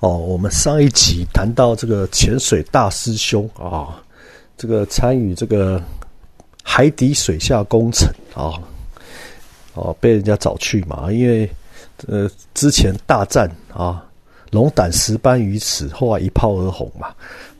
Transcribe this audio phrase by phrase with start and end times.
[0.00, 4.02] 哦，我们上一集谈到这个潜水大师兄啊，
[4.56, 5.82] 这个参与这个
[6.62, 8.60] 海底水下工程啊，
[9.74, 11.48] 哦，被人家找去嘛，因为
[12.06, 14.04] 呃之前大战啊，
[14.50, 17.08] 龙胆石斑鱼池，后来一炮而红嘛，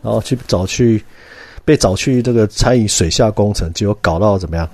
[0.02, 1.02] 然后去找去
[1.64, 4.68] 被找去这个参与水下工程，结果搞到怎么样？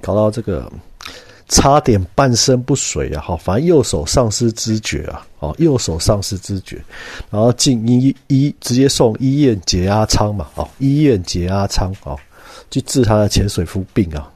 [0.00, 0.70] 搞到这个。
[1.54, 3.20] 差点半身不遂啊！
[3.20, 6.82] 哈，反正右手丧失知觉啊，哦，右手丧失知觉，
[7.30, 12.18] 然后进医医直接送医院解压舱嘛，哦，医院解压舱哦，
[12.70, 14.32] 去治他的潜水夫病啊。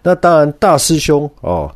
[0.00, 1.74] 那当然，大师兄哦，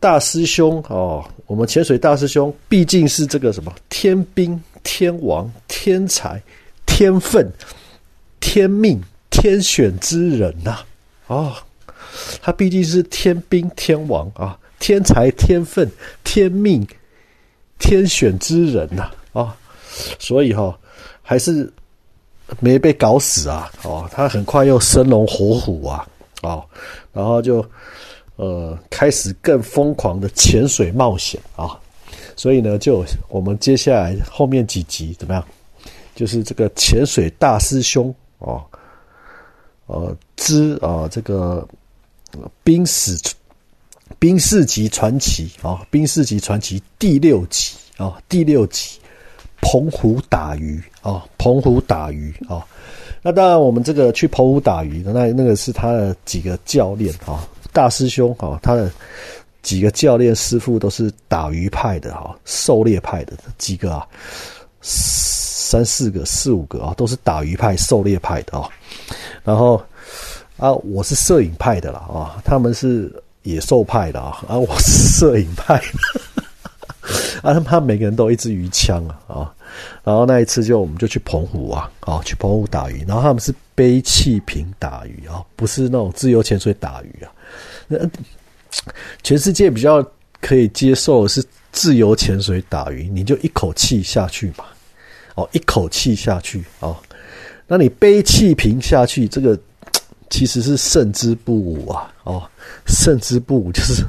[0.00, 6.42] 大师兄哦，我们潜水大师兄毕竟是这个什么天兵天王天才
[6.86, 7.46] 天分
[8.40, 10.78] 天命天选之人呐，
[11.26, 11.62] 啊。
[12.40, 15.90] 他毕竟是天兵天王啊，天才、天分、
[16.22, 16.86] 天命、
[17.78, 19.56] 天选之人呐啊，
[20.18, 20.78] 所以哈
[21.22, 21.72] 还是
[22.60, 26.06] 没被搞死啊哦，他很快又生龙活虎啊
[26.42, 26.62] 啊，
[27.12, 27.64] 然后就
[28.36, 31.78] 呃开始更疯狂的潜水冒险啊，
[32.36, 35.44] 所以呢，就我们接下来后面几集怎么样？
[36.14, 38.62] 就是这个潜水大师兄哦，
[39.86, 41.66] 呃之啊这个。
[42.62, 43.18] 冰史
[44.18, 48.98] 冰世级传奇啊，冰世级传奇第六集啊，第六集
[49.60, 52.64] 澎湖打鱼啊，澎湖打鱼啊。
[53.22, 58.90] 那当然，我们这个去澎湖打鱼的那那个是他的几个教练啊，大师兄啊，他的
[59.62, 64.06] 几个教练师傅都是打鱼派的哈，狩猎派的几个啊，
[64.80, 68.68] 三四个、四五个啊，都是打鱼派、狩猎派的啊，
[69.42, 69.82] 然后。
[70.56, 75.82] 啊，我是摄影派的啦，啊，他们是野兽派的啊，啊，我是摄影派，
[77.42, 79.54] 啊，他们每个人都有一支鱼枪啊，啊，
[80.04, 87.32] 然后那一次就我们就去澎湖啊，啊，去澎湖打鱼，然后他们是背气瓶打鱼啊，不是那种自由潜水打鱼啊，
[87.88, 87.98] 那
[89.24, 90.06] 全世界比较
[90.40, 94.64] 可以接受的是自由潜水打鱼，你就一口气下去嘛，
[95.34, 96.96] 哦，一口气下去哦，
[97.66, 99.58] 那你背气瓶下去这个。
[100.34, 102.12] 其实是胜之不武啊！
[102.24, 102.42] 哦，
[102.86, 104.04] 胜之不武 就是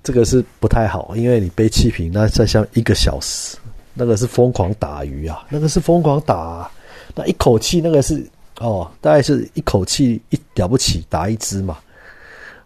[0.00, 3.56] 这个是不太好，因为你背气瓶，那再像一个小时，
[3.94, 6.70] 那个是疯狂打鱼啊，那个是疯狂打，
[7.16, 8.24] 那一口气那个是
[8.60, 11.78] 哦，大概是一口气一了不起打一只嘛，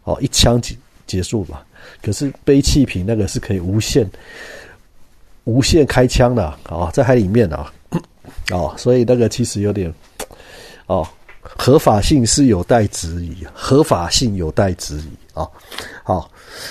[0.05, 0.77] 哦，一枪结
[1.07, 1.63] 结束嘛。
[2.03, 4.07] 可是背气瓶那个是可以无限
[5.45, 7.73] 无限开枪的啊，在海里面啊，
[8.51, 9.91] 哦，所以那个其实有点
[10.85, 11.09] 哦。
[11.57, 15.47] 合法性是有待质疑，合法性有待质疑啊！
[16.03, 16.31] 好，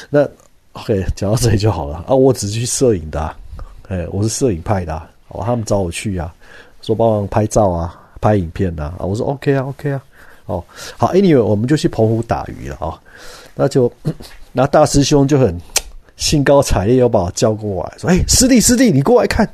[0.10, 0.28] 那
[0.74, 2.14] OK，讲到这里就好了啊！
[2.14, 3.36] 我只是去摄影的，
[3.88, 4.94] 哎，我是摄影派的，
[5.30, 6.34] 哦，他们找我去啊，
[6.82, 10.04] 说帮忙拍照啊，拍影片呐，啊，我说 OK 啊，OK 啊，
[10.48, 10.64] 哦，
[10.98, 13.00] 好，Anyway，我们就去澎湖打鱼了啊，
[13.56, 13.92] 那就
[14.52, 15.58] 那大师兄就很
[16.18, 19.48] 兴高采烈要把我叫过来，说：“哎，师弟师弟，你过来看，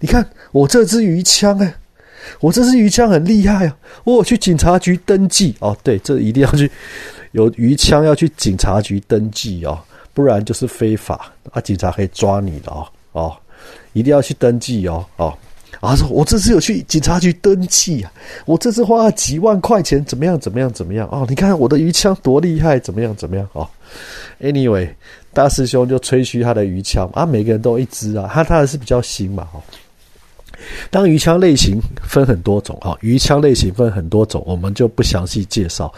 [0.00, 1.74] 你看我这支鱼枪哎。”
[2.40, 3.76] 我这支鱼枪很厉害啊！
[4.04, 6.70] 我去警察局登记哦，对，这一定要去
[7.32, 9.78] 有鱼枪要去警察局登记哦，
[10.14, 13.36] 不然就是非法啊，警察可以抓你的哦哦，
[13.92, 15.36] 一定要去登记哦哦。
[15.80, 18.10] 啊，说我这次有去警察局登记啊，
[18.46, 21.24] 我这次花了几万块钱，怎么样怎么样怎么样哦？
[21.28, 23.68] 你看我的鱼枪多厉害，怎么样怎么样哦
[24.40, 24.88] ？Anyway，
[25.32, 29.62] 大师兄就吹嘘他的鱼枪啊，每个人都一支啊，他他的是比较新嘛哦。
[30.90, 35.92] 当鱼枪类型分很多种啊，鱼枪类型分很多种，我们就不详细介绍。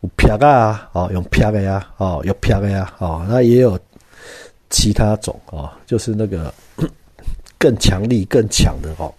[0.00, 3.76] 有漂啊，哦，用漂的呀，哦，有漂的呀，哦，那也有
[4.70, 6.54] 其他种啊，就是那个
[7.58, 9.12] 更强力、更强的哦。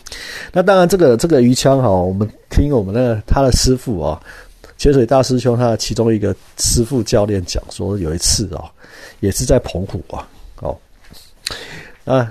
[0.52, 4.20] 那当然，这个这个鱼枪哈，我们听我们的他的师傅啊，
[4.76, 8.70] 潜水大师兄他的其中一个师傅教练讲说，有一次啊，
[9.20, 10.28] 也是在澎湖啊，
[10.60, 10.76] 哦，
[12.04, 12.30] 啊。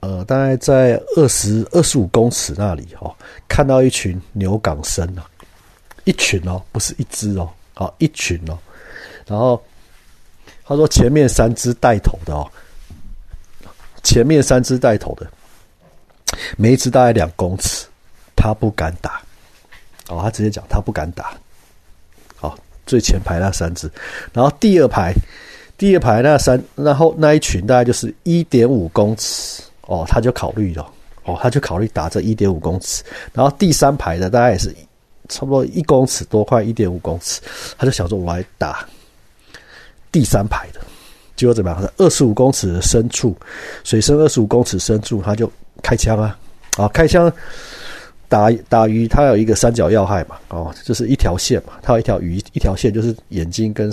[0.00, 3.14] 呃，大概在二十二十五公尺那里哈，
[3.46, 5.28] 看到一群牛港生啊，
[6.04, 8.58] 一群哦，不是一只哦，好一群哦。
[9.26, 9.62] 然后
[10.64, 12.50] 他说前面三只带头的哦，
[14.02, 15.30] 前面三只带头的，
[16.56, 17.86] 每一只大概两公尺，
[18.34, 19.20] 他不敢打。
[20.08, 21.34] 哦，他直接讲他不敢打。
[22.36, 23.88] 好，最前排那三只，
[24.32, 25.14] 然后第二排，
[25.76, 29.62] 第二排那三，然后那一群大概就是一点五公尺。
[29.90, 30.88] 哦，他就考虑了，
[31.24, 33.02] 哦，他就考虑打这一点五公尺，
[33.32, 34.72] 然后第三排的大概也是
[35.28, 37.40] 差不多一公尺多，快一点五公尺，
[37.76, 38.86] 他就想说，我来打
[40.12, 40.80] 第三排的，
[41.34, 41.92] 结果怎么样？
[41.96, 43.36] 二十五公尺的深处，
[43.82, 45.50] 水深二十五公尺深处，他就
[45.82, 46.38] 开枪啊！
[46.76, 47.32] 啊，开枪
[48.30, 53.90] 打打鱼，它有一个三角要害嘛，哦，就是一条线嘛，它有一条鱼一条线，就是眼睛跟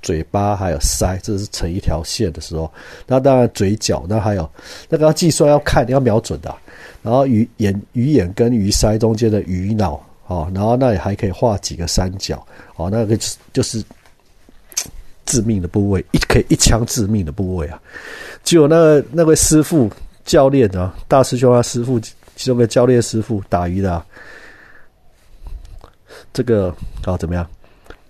[0.00, 2.72] 嘴巴还有腮，这是成一条线的时候，
[3.08, 4.48] 那当然嘴角，那还有
[4.88, 6.54] 那个要计算要看，你要瞄准的，
[7.02, 12.40] 然后鱼眼鱼眼跟鱼鳃中间的鱼脑，哦，然后那里还可以画几个三角，
[12.76, 13.18] 哦，那个
[13.52, 13.82] 就是
[15.26, 17.82] 致命的部位，一可以一枪致命的部位啊！
[18.44, 19.90] 只有那那位师傅
[20.24, 22.00] 教练啊，大师兄啊，师傅
[22.42, 24.04] 其中个教练师傅打鱼的，
[26.32, 26.74] 这个
[27.04, 27.48] 啊怎么样？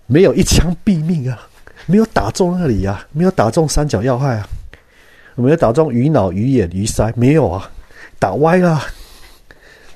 [0.07, 1.47] 没有一枪毙命啊！
[1.85, 4.49] 没有打中那里啊，没有打中三角要害啊，
[5.35, 7.71] 没有打中鱼脑、鱼眼、鱼鳃，没有啊，
[8.17, 8.81] 打歪了，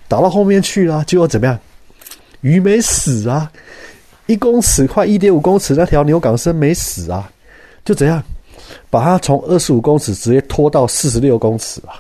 [0.08, 1.60] 打到后面去了，结果怎么样？
[2.42, 3.52] 鱼没死啊，
[4.28, 7.28] 一公尺快一点五公尺那条牛港生没死啊，
[7.84, 8.24] 就怎样？
[8.92, 12.00] 把它从二十五公尺直接拖到四十六公尺啊！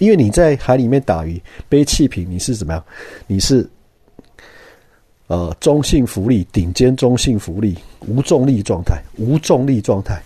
[0.00, 2.84] 因为你在海里面打鱼，背气瓶，你是怎么样？
[3.28, 3.64] 你是。
[5.28, 10.20] 呃，中性浮力，顶尖中性浮力，无重力状态，无重力状态，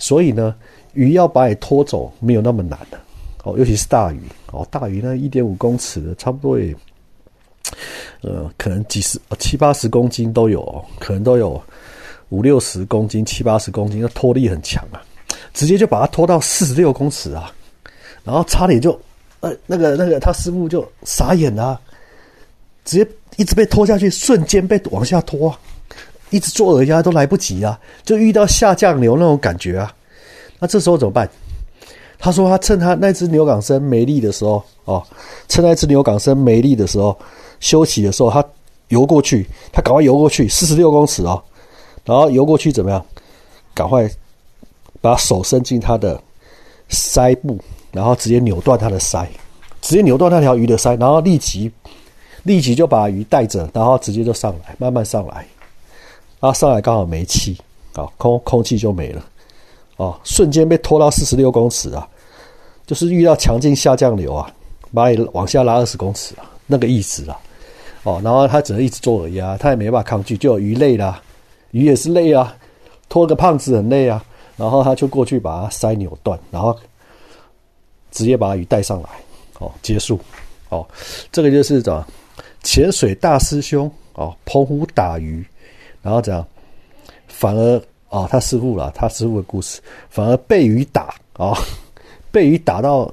[0.00, 0.52] 所以呢，
[0.94, 2.98] 鱼要把你拖走没有那么难的，
[3.44, 4.20] 哦，尤其是大鱼，
[4.50, 6.74] 哦，大鱼呢，一点五公尺的，差不多也，
[8.22, 11.62] 呃，可能几十、七八十公斤都有，哦，可能都有
[12.30, 15.00] 五六十公斤、七八十公斤，那拖力很强啊，
[15.54, 17.54] 直接就把它拖到四十六公尺啊，
[18.24, 19.00] 然后差点就，
[19.40, 21.80] 呃，那个那个他师傅就傻眼了。
[22.84, 23.06] 直接
[23.36, 25.54] 一直被拖下去，瞬间被往下拖，
[26.30, 27.78] 一直做耳压都来不及啊！
[28.02, 29.94] 就遇到下降流那种感觉啊！
[30.58, 31.28] 那这时候怎么办？
[32.18, 35.06] 他说他趁他那只牛港生没力的时候，哦，
[35.48, 37.14] 趁那只牛港生没力的时候
[37.60, 38.42] 休息的时候，他
[38.88, 41.42] 游过去，他赶快游过去，四十六公尺哦，
[42.06, 43.04] 然后游过去怎么样？
[43.74, 44.10] 赶快
[45.02, 46.18] 把手伸进他的
[46.90, 47.58] 腮部，
[47.92, 49.26] 然后直接扭断他的腮，
[49.80, 51.70] 直接扭断那条鱼的腮，然后立即。
[52.44, 55.44] 立即就把鱼带着，然后直接就上来，慢慢上来，
[56.40, 57.58] 啊，上来刚好没气，
[57.94, 59.22] 啊，空空气就没了，
[59.96, 62.08] 哦，瞬间被拖到四十六公尺啊，
[62.86, 64.50] 就是遇到强劲下降流啊，
[64.94, 67.38] 把你往下拉二十公尺啊，那个意思啊，
[68.04, 71.20] 哦，然后他只能一直做耳压，他也没办法抗拒，就有鱼累了，
[71.72, 72.56] 鱼也是累啊，
[73.10, 74.24] 拖个胖子很累啊，
[74.56, 76.74] 然后他就过去把它腮扭断，然后
[78.10, 79.08] 直接把鱼带上来，
[79.58, 80.18] 哦，结束，
[80.68, 80.86] 哦，
[81.30, 82.06] 这个就是怎么？
[82.62, 85.44] 潜水大师兄哦，澎湖打鱼，
[86.02, 86.44] 然后怎样？
[87.28, 91.56] 反而啊，他师傅了，他师傅的故事，反而被鱼打啊，
[92.32, 93.10] 被鱼打到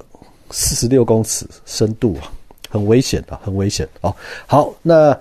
[0.49, 2.33] 四十六公尺深度啊，
[2.69, 4.13] 很危险的，很危险哦。
[4.47, 5.17] 好，那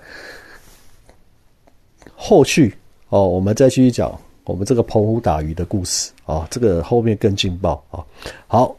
[2.15, 2.75] 后续
[3.09, 8.03] 哦，我们再继续讲我们这个澎湖打鱼的故事啊，这个后面更劲爆啊。
[8.47, 8.75] 好，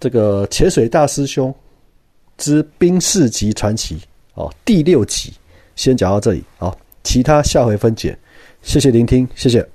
[0.00, 1.54] 这个潜水大师兄。
[2.36, 3.98] 之冰士级传奇
[4.34, 5.32] 哦，第六集
[5.74, 6.72] 先讲到这里，哦，
[7.02, 8.16] 其他下回分解。
[8.62, 9.68] 谢谢聆听，谢谢。